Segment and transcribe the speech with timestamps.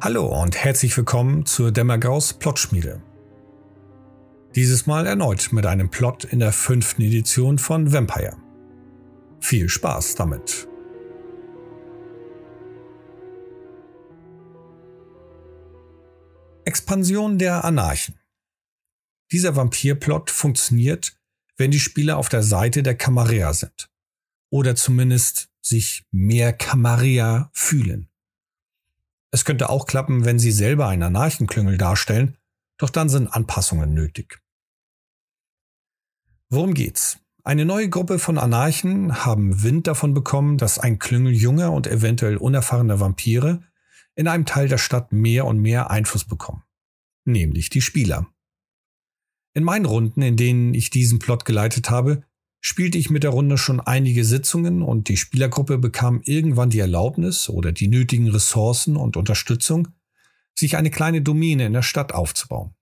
[0.00, 3.02] Hallo und herzlich willkommen zur Dämmergaus Plotschmiede.
[4.54, 8.36] Dieses Mal erneut mit einem Plot in der fünften Edition von Vampire.
[9.40, 10.68] Viel Spaß damit.
[16.64, 18.20] Expansion der Anarchen.
[19.32, 21.18] Dieser Vampirplot funktioniert,
[21.56, 23.90] wenn die Spieler auf der Seite der Camarilla sind.
[24.50, 28.07] Oder zumindest sich mehr Camarilla fühlen.
[29.30, 32.36] Es könnte auch klappen, wenn sie selber einen Anarchenklüngel darstellen,
[32.78, 34.40] doch dann sind Anpassungen nötig.
[36.50, 37.18] Worum geht's?
[37.44, 42.36] Eine neue Gruppe von Anarchen haben Wind davon bekommen, dass ein Klüngel junger und eventuell
[42.36, 43.62] unerfahrener Vampire
[44.14, 46.62] in einem Teil der Stadt mehr und mehr Einfluss bekommen,
[47.24, 48.26] nämlich die Spieler.
[49.54, 52.24] In meinen Runden, in denen ich diesen Plot geleitet habe,
[52.60, 57.48] spielte ich mit der Runde schon einige Sitzungen und die Spielergruppe bekam irgendwann die Erlaubnis
[57.48, 59.88] oder die nötigen Ressourcen und Unterstützung,
[60.54, 62.74] sich eine kleine Domäne in der Stadt aufzubauen.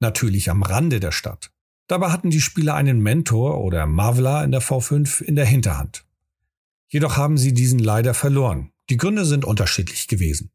[0.00, 1.52] Natürlich am Rande der Stadt.
[1.86, 6.04] Dabei hatten die Spieler einen Mentor oder Mavla in der V5 in der Hinterhand.
[6.88, 8.72] Jedoch haben sie diesen leider verloren.
[8.90, 10.50] Die Gründe sind unterschiedlich gewesen.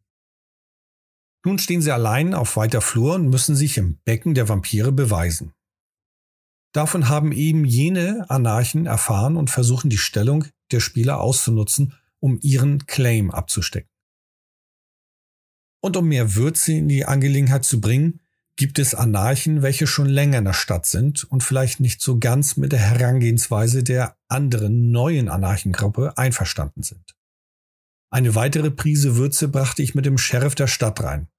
[1.45, 5.53] Nun stehen sie allein auf weiter Flur und müssen sich im Becken der Vampire beweisen.
[6.75, 12.85] Davon haben eben jene Anarchen erfahren und versuchen die Stellung der Spieler auszunutzen, um ihren
[12.85, 13.89] Claim abzustecken.
[15.81, 18.19] Und um mehr Würze in die Angelegenheit zu bringen,
[18.57, 22.57] gibt es Anarchen, welche schon länger in der Stadt sind und vielleicht nicht so ganz
[22.57, 27.15] mit der Herangehensweise der anderen neuen Anarchengruppe einverstanden sind.
[28.09, 31.29] Eine weitere Prise Würze brachte ich mit dem Sheriff der Stadt rein.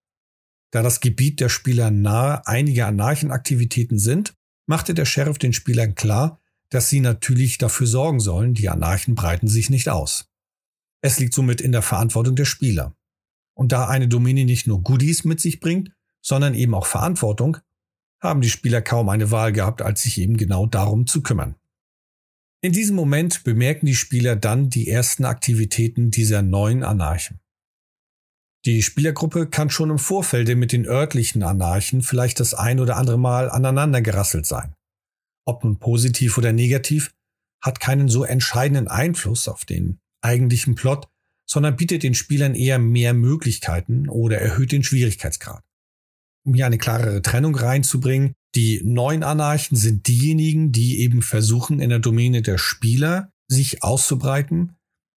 [0.70, 4.34] Da das Gebiet der Spieler nahe einiger Anarchenaktivitäten sind,
[4.66, 9.48] machte der Sheriff den Spielern klar, dass sie natürlich dafür sorgen sollen, die Anarchen breiten
[9.48, 10.28] sich nicht aus.
[11.00, 12.96] Es liegt somit in der Verantwortung der Spieler.
[13.54, 17.58] Und da eine Domäne nicht nur Goodies mit sich bringt, sondern eben auch Verantwortung,
[18.20, 21.54] haben die Spieler kaum eine Wahl gehabt, als sich eben genau darum zu kümmern.
[22.60, 27.40] In diesem Moment bemerken die Spieler dann die ersten Aktivitäten dieser neuen Anarchen.
[28.66, 33.16] Die Spielergruppe kann schon im Vorfelde mit den örtlichen Anarchen vielleicht das ein oder andere
[33.16, 34.74] Mal aneinander gerasselt sein.
[35.46, 37.14] Ob nun positiv oder negativ,
[37.62, 41.06] hat keinen so entscheidenden Einfluss auf den eigentlichen Plot,
[41.48, 45.62] sondern bietet den Spielern eher mehr Möglichkeiten oder erhöht den Schwierigkeitsgrad.
[46.44, 51.90] Um hier eine klarere Trennung reinzubringen, die neuen Anarchen sind diejenigen, die eben versuchen, in
[51.90, 54.75] der Domäne der Spieler sich auszubreiten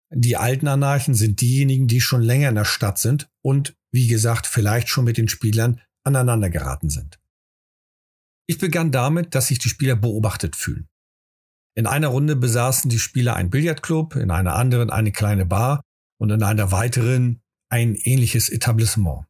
[0.10, 4.48] die alten Anarchen sind diejenigen, die schon länger in der Stadt sind und, wie gesagt,
[4.48, 7.20] vielleicht schon mit den Spielern aneinander geraten sind.
[8.48, 10.88] Ich begann damit, dass sich die Spieler beobachtet fühlen.
[11.76, 15.82] In einer Runde besaßen die Spieler einen Billardclub, in einer anderen eine kleine Bar
[16.18, 19.26] und in einer weiteren ein ähnliches Etablissement.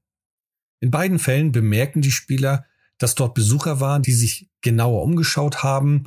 [0.79, 2.65] In beiden Fällen bemerkten die Spieler,
[2.99, 6.05] dass dort Besucher waren, die sich genauer umgeschaut haben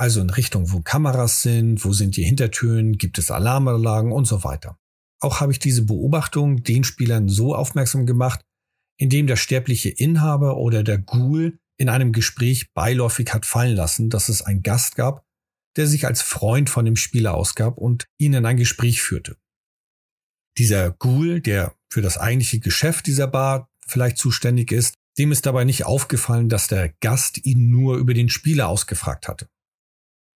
[0.00, 4.44] also in Richtung, wo Kameras sind, wo sind die Hintertüren, gibt es Alarmanlagen und so
[4.44, 4.78] weiter.
[5.20, 8.40] Auch habe ich diese Beobachtung den Spielern so aufmerksam gemacht,
[8.96, 14.30] indem der sterbliche Inhaber oder der Ghoul in einem Gespräch beiläufig hat fallen lassen, dass
[14.30, 15.22] es einen Gast gab,
[15.76, 19.36] der sich als Freund von dem Spieler ausgab und ihn in ein Gespräch führte.
[20.56, 25.64] Dieser Ghoul, der für das eigentliche Geschäft dieser Bar vielleicht zuständig ist, dem ist dabei
[25.64, 29.46] nicht aufgefallen, dass der Gast ihn nur über den Spieler ausgefragt hatte.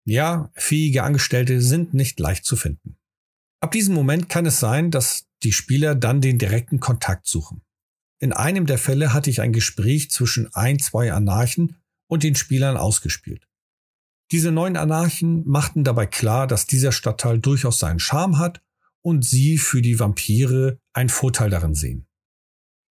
[0.06, 2.98] Ja, fähige Angestellte sind nicht leicht zu finden.
[3.62, 7.62] Ab diesem Moment kann es sein, dass die Spieler dann den direkten Kontakt suchen.
[8.20, 11.78] In einem der Fälle hatte ich ein Gespräch zwischen ein, zwei Anarchen
[12.08, 13.48] und den Spielern ausgespielt.
[14.32, 18.62] Diese neuen Anarchen machten dabei klar, dass dieser Stadtteil durchaus seinen Charme hat
[19.02, 22.08] und sie für die Vampire einen Vorteil darin sehen.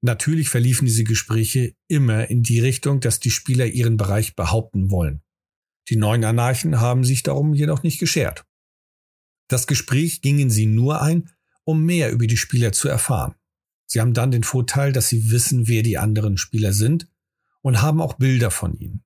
[0.02, 5.22] Natürlich verliefen diese Gespräche immer in die Richtung, dass die Spieler ihren Bereich behaupten wollen.
[5.88, 8.44] Die neuen Anarchen haben sich darum jedoch nicht geschert.
[9.48, 11.30] Das Gespräch gingen sie nur ein,
[11.64, 13.34] um mehr über die Spieler zu erfahren.
[13.86, 17.08] Sie haben dann den Vorteil, dass sie wissen, wer die anderen Spieler sind
[17.60, 19.02] und haben auch Bilder von ihnen.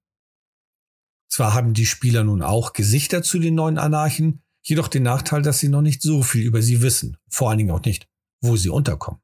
[1.29, 5.59] Zwar haben die Spieler nun auch Gesichter zu den neuen Anarchen, jedoch den Nachteil, dass
[5.59, 8.06] sie noch nicht so viel über sie wissen, vor allen Dingen auch nicht,
[8.41, 9.20] wo sie unterkommen.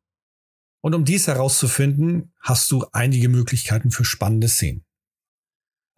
[0.81, 4.87] Und um dies herauszufinden, hast du einige Möglichkeiten für spannende Szenen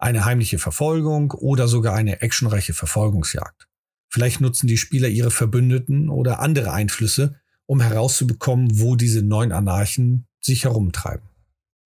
[0.03, 3.67] eine heimliche Verfolgung oder sogar eine actionreiche Verfolgungsjagd.
[4.09, 10.27] Vielleicht nutzen die Spieler ihre Verbündeten oder andere Einflüsse, um herauszubekommen, wo diese neuen Anarchen
[10.41, 11.27] sich herumtreiben.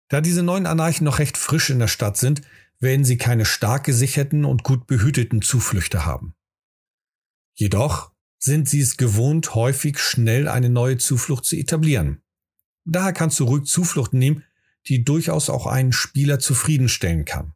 [0.10, 2.42] Da diese neuen Anarchen noch recht frisch in der Stadt sind,
[2.80, 6.34] werden sie keine stark gesicherten und gut behüteten Zuflüchte haben.
[7.54, 12.22] Jedoch sind sie es gewohnt, häufig schnell eine neue Zuflucht zu etablieren.
[12.86, 14.44] Daher kannst du ruhig Zuflucht nehmen,
[14.88, 17.54] die durchaus auch einen Spieler zufriedenstellen kann.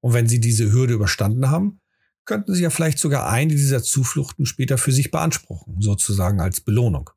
[0.00, 1.80] Und wenn sie diese Hürde überstanden haben,
[2.24, 7.10] könnten sie ja vielleicht sogar eine dieser Zufluchten später für sich beanspruchen, sozusagen als Belohnung.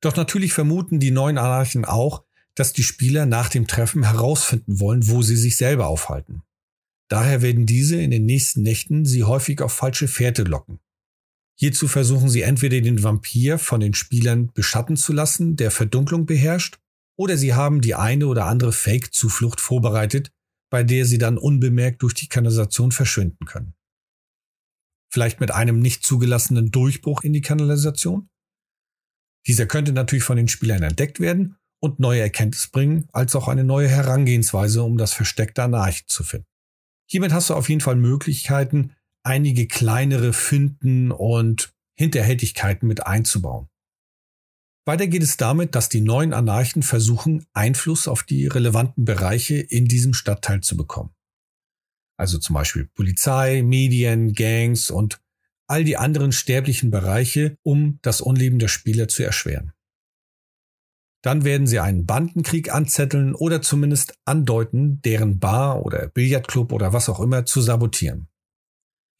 [0.00, 2.24] Doch natürlich vermuten die neuen Anarchen auch,
[2.54, 6.42] dass die Spieler nach dem Treffen herausfinden wollen, wo sie sich selber aufhalten.
[7.08, 10.80] Daher werden diese in den nächsten Nächten sie häufig auf falsche Fährte locken.
[11.56, 16.78] Hierzu versuchen sie entweder den Vampir von den Spielern beschatten zu lassen, der Verdunklung beherrscht,
[17.16, 20.30] oder sie haben die eine oder andere Fake-Zuflucht vorbereitet,
[20.70, 23.74] bei der sie dann unbemerkt durch die Kanalisation verschwinden können.
[25.10, 28.28] Vielleicht mit einem nicht zugelassenen Durchbruch in die Kanalisation?
[29.46, 33.64] Dieser könnte natürlich von den Spielern entdeckt werden und neue Erkenntnis bringen, als auch eine
[33.64, 36.46] neue Herangehensweise, um das versteckte Anarch zu finden.
[37.10, 38.94] Hiermit hast du auf jeden Fall Möglichkeiten,
[39.24, 43.68] einige kleinere Finden und Hinterhältigkeiten mit einzubauen.
[44.88, 49.84] Weiter geht es damit, dass die neuen Anarchen versuchen, Einfluss auf die relevanten Bereiche in
[49.84, 51.14] diesem Stadtteil zu bekommen.
[52.16, 55.20] Also zum Beispiel Polizei, Medien, Gangs und
[55.66, 59.74] all die anderen sterblichen Bereiche, um das Unleben der Spieler zu erschweren.
[61.22, 67.10] Dann werden sie einen Bandenkrieg anzetteln oder zumindest andeuten, deren Bar oder Billardclub oder was
[67.10, 68.28] auch immer zu sabotieren.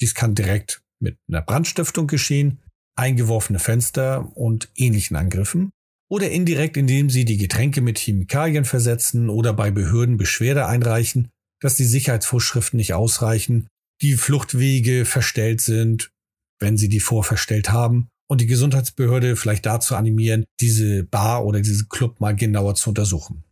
[0.00, 2.62] Dies kann direkt mit einer Brandstiftung geschehen,
[2.99, 5.71] eingeworfene Fenster und ähnlichen Angriffen
[6.11, 11.29] oder indirekt, indem sie die Getränke mit Chemikalien versetzen oder bei Behörden Beschwerde einreichen,
[11.61, 13.69] dass die Sicherheitsvorschriften nicht ausreichen,
[14.00, 16.11] die Fluchtwege verstellt sind,
[16.59, 21.89] wenn sie die vorverstellt haben und die Gesundheitsbehörde vielleicht dazu animieren, diese Bar oder diesen
[21.89, 23.45] Club mal genauer zu untersuchen.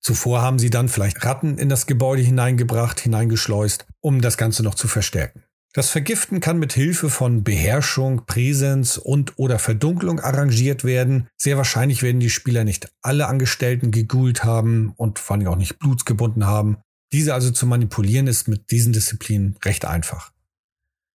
[0.00, 4.76] Zuvor haben sie dann vielleicht Ratten in das Gebäude hineingebracht, hineingeschleust, um das Ganze noch
[4.76, 5.42] zu verstärken.
[5.76, 11.28] Das Vergiften kann mit Hilfe von Beherrschung, Präsenz und oder Verdunklung arrangiert werden.
[11.36, 15.78] Sehr wahrscheinlich werden die Spieler nicht alle Angestellten gegoolt haben und vor allem auch nicht
[15.78, 16.78] blutsgebunden haben.
[17.12, 20.32] Diese also zu manipulieren ist mit diesen Disziplinen recht einfach.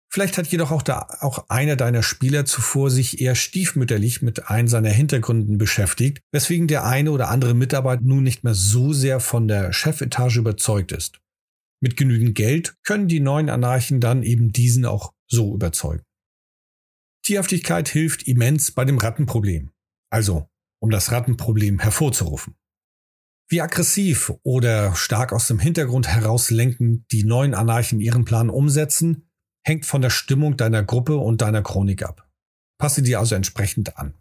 [0.10, 4.68] Vielleicht hat jedoch auch, da, auch einer deiner Spieler zuvor sich eher stiefmütterlich mit einem
[4.68, 9.48] seiner Hintergründen beschäftigt, weswegen der eine oder andere Mitarbeiter nun nicht mehr so sehr von
[9.48, 11.20] der Chefetage überzeugt ist.
[11.82, 16.04] Mit genügend Geld können die neuen Anarchen dann eben diesen auch so überzeugen.
[17.24, 19.72] Tierhaftigkeit hilft immens bei dem Rattenproblem.
[20.12, 20.48] Also,
[20.82, 22.56] um das Rattenproblem hervorzurufen.
[23.50, 29.30] Wie aggressiv oder stark aus dem Hintergrund heraus lenken die neuen Anarchen ihren Plan umsetzen,
[29.64, 32.30] hängt von der Stimmung deiner Gruppe und deiner Chronik ab.
[32.80, 34.16] Passe dir also entsprechend an.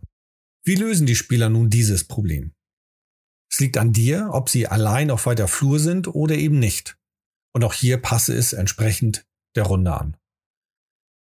[0.65, 2.53] Wie lösen die Spieler nun dieses Problem?
[3.51, 7.00] Es liegt an dir, ob sie allein auf weiter Flur sind oder eben nicht.
[7.53, 9.27] Und auch hier passe es entsprechend
[9.57, 10.17] der Runde an.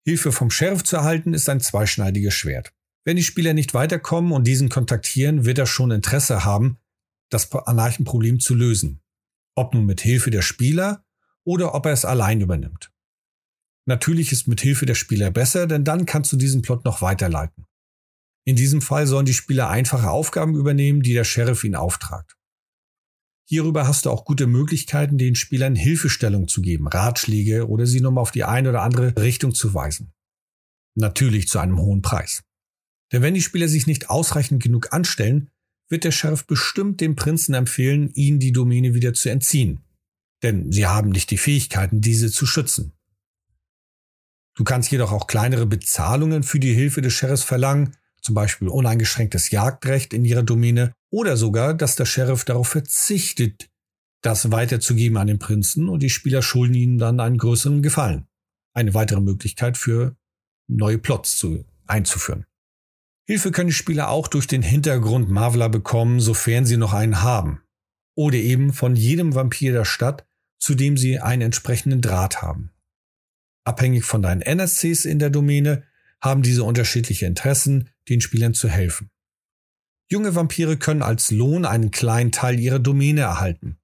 [0.06, 2.72] Hilfe vom Sheriff zu erhalten ist ein zweischneidiges Schwert.
[3.04, 6.78] Wenn die Spieler nicht weiterkommen und diesen kontaktieren, wird er schon Interesse haben,
[7.30, 9.00] das Anarchenproblem zu lösen.
[9.54, 11.04] Ob nun mit Hilfe der Spieler
[11.44, 12.92] oder ob er es allein übernimmt.
[13.86, 17.66] Natürlich ist mit Hilfe der Spieler besser, denn dann kannst du diesen Plot noch weiterleiten.
[18.46, 22.37] In diesem Fall sollen die Spieler einfache Aufgaben übernehmen, die der Sheriff ihnen auftragt.
[23.50, 28.20] Hierüber hast du auch gute Möglichkeiten, den Spielern Hilfestellung zu geben, Ratschläge oder sie nochmal
[28.20, 30.12] auf die eine oder andere Richtung zu weisen.
[30.94, 32.42] Natürlich zu einem hohen Preis.
[33.10, 35.48] Denn wenn die Spieler sich nicht ausreichend genug anstellen,
[35.88, 39.80] wird der Sheriff bestimmt dem Prinzen empfehlen, ihnen die Domäne wieder zu entziehen.
[40.42, 42.92] Denn sie haben nicht die Fähigkeiten, diese zu schützen.
[44.54, 49.50] Du kannst jedoch auch kleinere Bezahlungen für die Hilfe des Sheriffs verlangen, zum Beispiel uneingeschränktes
[49.50, 53.70] Jagdrecht in ihrer Domäne oder sogar, dass der Sheriff darauf verzichtet,
[54.22, 58.26] das weiterzugeben an den Prinzen und die Spieler schulden ihnen dann einen größeren Gefallen.
[58.74, 60.16] Eine weitere Möglichkeit für
[60.68, 62.44] neue Plots zu, einzuführen.
[63.26, 67.62] Hilfe können die Spieler auch durch den Hintergrund Marvela bekommen, sofern sie noch einen haben.
[68.16, 70.26] Oder eben von jedem Vampir der Stadt,
[70.58, 72.72] zu dem sie einen entsprechenden Draht haben.
[73.64, 75.84] Abhängig von deinen NSCs in der Domäne
[76.20, 79.10] haben diese unterschiedliche Interessen, den Spielern zu helfen.
[80.10, 83.78] Junge Vampire können als Lohn einen kleinen Teil ihrer Domäne erhalten,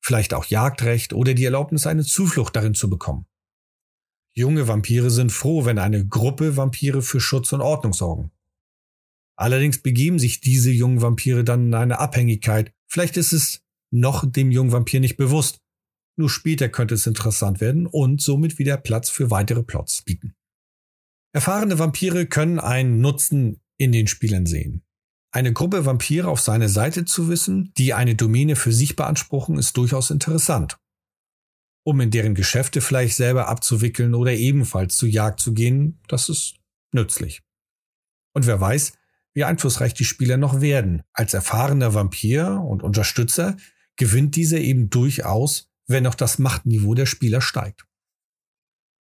[0.00, 3.26] vielleicht auch Jagdrecht oder die Erlaubnis, eine Zuflucht darin zu bekommen.
[4.34, 8.30] Junge Vampire sind froh, wenn eine Gruppe Vampire für Schutz und Ordnung sorgen.
[9.36, 12.72] Allerdings begeben sich diese jungen Vampire dann in eine Abhängigkeit.
[12.86, 15.60] Vielleicht ist es noch dem jungen Vampir nicht bewusst.
[16.16, 20.34] Nur später könnte es interessant werden und somit wieder Platz für weitere Plots bieten.
[21.38, 24.82] Erfahrene Vampire können einen Nutzen in den Spielern sehen.
[25.30, 29.76] Eine Gruppe Vampire auf seine Seite zu wissen, die eine Domäne für sich beanspruchen, ist
[29.76, 30.80] durchaus interessant.
[31.84, 36.56] Um in deren Geschäfte vielleicht selber abzuwickeln oder ebenfalls zur Jagd zu gehen, das ist
[36.90, 37.40] nützlich.
[38.34, 38.94] Und wer weiß,
[39.32, 41.04] wie einflussreich die Spieler noch werden.
[41.12, 43.56] Als erfahrener Vampir und Unterstützer
[43.94, 47.86] gewinnt dieser eben durchaus, wenn auch das Machtniveau der Spieler steigt.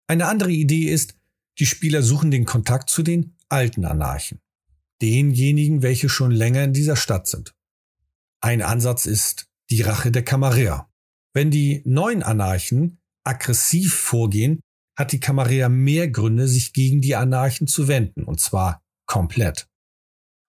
[0.09, 1.15] Eine andere Idee ist,
[1.59, 4.41] die Spieler suchen den Kontakt zu den alten Anarchen,
[5.03, 7.55] denjenigen, welche schon länger in dieser Stadt sind.
[8.41, 10.91] Ein Ansatz ist die Rache der Camarilla.
[11.33, 14.61] Wenn die neuen Anarchen aggressiv vorgehen,
[14.97, 19.67] hat die Camarilla mehr Gründe, sich gegen die Anarchen zu wenden, und zwar komplett.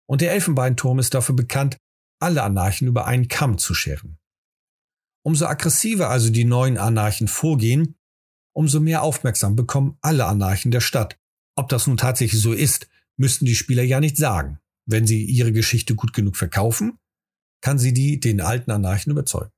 [0.08, 1.78] Und der Elfenbeinturm ist dafür bekannt,
[2.22, 4.18] alle Anarchen über einen Kamm zu scheren.
[5.24, 7.96] Umso aggressiver also die neuen Anarchen vorgehen,
[8.56, 11.20] umso mehr aufmerksam bekommen alle Anarchen der Stadt.
[11.56, 14.60] Ob das nun tatsächlich so ist, müssten die Spieler ja nicht sagen.
[14.88, 16.98] Wenn sie ihre Geschichte gut genug verkaufen,
[17.62, 19.52] kann sie die den alten Anarchen überzeugen.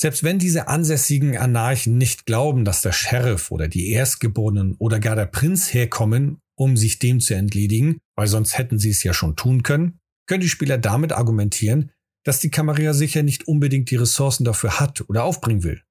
[0.00, 5.16] Selbst wenn diese ansässigen Anarchen nicht glauben, dass der Sheriff oder die Erstgeborenen oder gar
[5.16, 9.34] der Prinz herkommen, um sich dem zu entledigen, weil sonst hätten sie es ja schon
[9.34, 11.90] tun können, können die Spieler damit argumentieren,
[12.24, 15.82] dass die Camarilla sicher nicht unbedingt die Ressourcen dafür hat oder aufbringen will.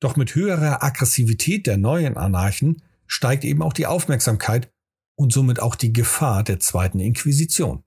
[0.00, 4.70] Doch mit höherer Aggressivität der neuen Anarchen steigt eben auch die Aufmerksamkeit
[5.18, 7.82] und somit auch die Gefahr der zweiten Inquisition.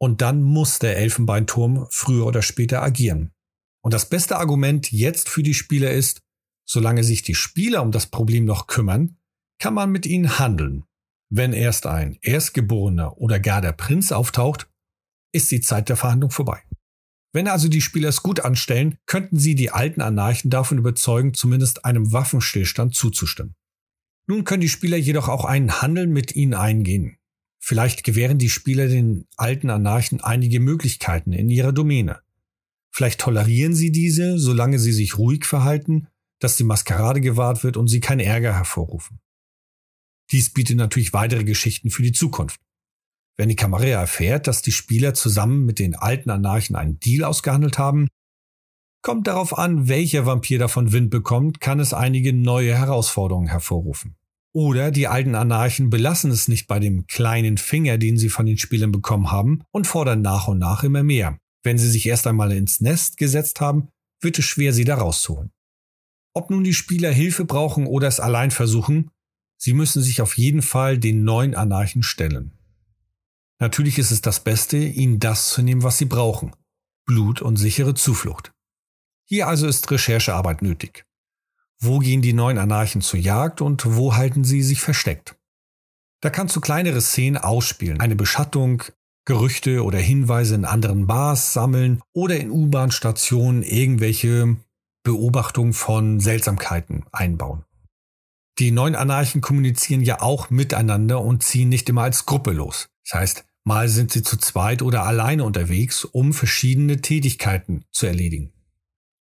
[0.00, 3.32] Und dann muss der Elfenbeinturm früher oder später agieren.
[3.82, 6.20] Und das beste Argument jetzt für die Spieler ist,
[6.66, 9.18] solange sich die Spieler um das Problem noch kümmern,
[9.58, 10.84] kann man mit ihnen handeln.
[11.30, 14.70] Wenn erst ein Erstgeborener oder gar der Prinz auftaucht,
[15.32, 16.62] ist die Zeit der Verhandlung vorbei.
[17.34, 21.84] Wenn also die Spieler es gut anstellen, könnten sie die alten Anarchen davon überzeugen, zumindest
[21.84, 23.56] einem Waffenstillstand zuzustimmen.
[24.28, 27.18] Nun können die Spieler jedoch auch einen Handel mit ihnen eingehen.
[27.58, 32.20] Vielleicht gewähren die Spieler den alten Anarchen einige Möglichkeiten in ihrer Domäne.
[32.92, 36.06] Vielleicht tolerieren sie diese, solange sie sich ruhig verhalten,
[36.38, 39.18] dass die Maskerade gewahrt wird und sie keinen Ärger hervorrufen.
[40.30, 42.60] Dies bietet natürlich weitere Geschichten für die Zukunft.
[43.36, 47.78] Wenn die Camarilla erfährt, dass die Spieler zusammen mit den alten Anarchen einen Deal ausgehandelt
[47.78, 48.08] haben,
[49.02, 54.16] kommt darauf an, welcher Vampir davon Wind bekommt, kann es einige neue Herausforderungen hervorrufen.
[54.52, 58.56] Oder die alten Anarchen belassen es nicht bei dem kleinen Finger, den sie von den
[58.56, 61.38] Spielern bekommen haben, und fordern nach und nach immer mehr.
[61.64, 63.88] Wenn sie sich erst einmal ins Nest gesetzt haben,
[64.20, 65.50] wird es schwer, sie da rauszuholen.
[66.34, 69.10] Ob nun die Spieler Hilfe brauchen oder es allein versuchen,
[69.56, 72.52] sie müssen sich auf jeden Fall den neuen Anarchen stellen.
[73.64, 76.54] Natürlich ist es das Beste, ihnen das zu nehmen, was sie brauchen.
[77.06, 78.52] Blut und sichere Zuflucht.
[79.26, 81.06] Hier also ist Recherchearbeit nötig.
[81.80, 85.38] Wo gehen die neuen Anarchen zur Jagd und wo halten sie sich versteckt?
[86.20, 88.82] Da kannst du kleinere Szenen ausspielen, eine Beschattung,
[89.24, 94.58] Gerüchte oder Hinweise in anderen Bars sammeln oder in U-Bahn-Stationen irgendwelche
[95.04, 97.64] Beobachtungen von Seltsamkeiten einbauen.
[98.58, 102.90] Die neuen Anarchen kommunizieren ja auch miteinander und ziehen nicht immer als Gruppe los.
[103.04, 108.52] Das heißt, mal sind sie zu zweit oder alleine unterwegs, um verschiedene Tätigkeiten zu erledigen.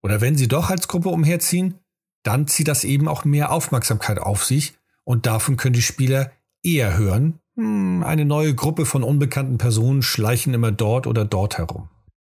[0.02, 1.76] Oder wenn sie doch als Gruppe umherziehen,
[2.24, 6.32] dann zieht das eben auch mehr Aufmerksamkeit auf sich und davon können die Spieler
[6.64, 11.90] eher hören, hm, eine neue Gruppe von unbekannten Personen schleichen immer dort oder dort herum.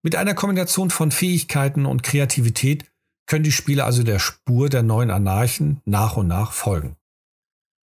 [0.03, 2.85] Mit einer Kombination von Fähigkeiten und Kreativität
[3.27, 6.95] können die Spieler also der Spur der neuen Anarchen nach und nach folgen.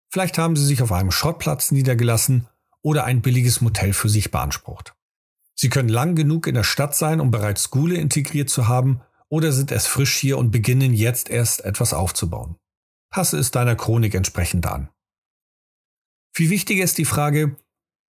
[0.09, 2.47] Vielleicht haben sie sich auf einem Schrottplatz niedergelassen
[2.85, 4.95] oder ein billiges Motel für sich beansprucht.
[5.55, 9.51] Sie können lang genug in der Stadt sein, um bereits Gule integriert zu haben, oder
[9.51, 12.57] sind erst frisch hier und beginnen jetzt erst etwas aufzubauen.
[13.09, 14.89] Passe es deiner Chronik entsprechend an.
[16.35, 17.57] Viel wichtiger ist die Frage,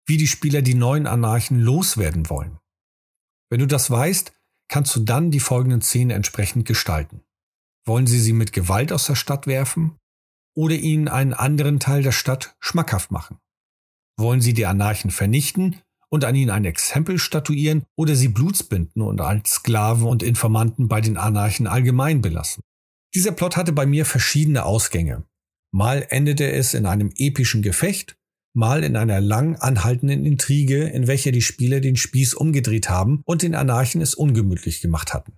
[0.05, 2.59] wie die Spieler die neuen Anarchen loswerden wollen.
[3.49, 4.33] Wenn du das weißt,
[4.67, 7.23] kannst du dann die folgenden Szenen entsprechend gestalten.
[7.85, 9.97] Wollen sie sie mit Gewalt aus der Stadt werfen
[10.53, 13.39] oder ihnen einen anderen Teil der Stadt schmackhaft machen?
[14.19, 15.77] Wollen sie die Anarchen vernichten
[16.09, 21.01] und an ihnen ein Exempel statuieren oder sie blutsbinden und als Sklaven und Informanten bei
[21.01, 22.63] den Anarchen allgemein belassen?
[23.13, 25.23] Dieser Plot hatte bei mir verschiedene Ausgänge.
[25.71, 28.17] Mal endete es in einem epischen Gefecht,
[28.55, 33.43] mal in einer lang anhaltenden Intrige, in welcher die Spieler den Spieß umgedreht haben und
[33.43, 35.37] den Anarchen es ungemütlich gemacht hatten.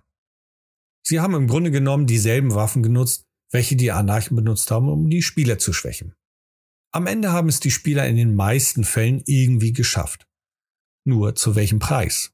[1.02, 5.22] Sie haben im Grunde genommen dieselben Waffen genutzt, welche die Anarchen benutzt haben, um die
[5.22, 6.14] Spieler zu schwächen.
[6.92, 10.26] Am Ende haben es die Spieler in den meisten Fällen irgendwie geschafft.
[11.04, 12.32] Nur zu welchem Preis?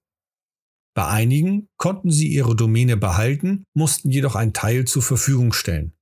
[0.95, 5.97] Bei einigen konnten sie ihre Domäne behalten, mussten jedoch einen Teil zur Verfügung stellen,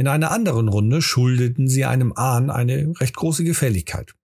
[0.00, 4.14] in einer anderen Runde schuldeten sie einem Ahn eine recht große Gefälligkeit.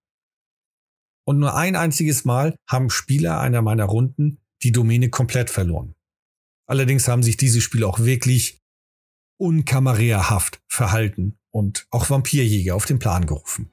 [1.27, 5.95] Und nur ein einziges Mal haben Spieler einer meiner Runden die Domäne komplett verloren.
[6.67, 8.63] Allerdings haben sich diese Spieler auch wirklich
[9.39, 13.71] unkamererhaft verhalten und auch Vampirjäger auf den Plan gerufen.